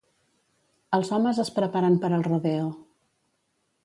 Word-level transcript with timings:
Els 0.97 1.11
homes 1.17 1.41
es 1.43 1.51
preparen 1.59 1.97
per 2.05 2.11
al 2.17 2.25
rodeo. 2.31 2.73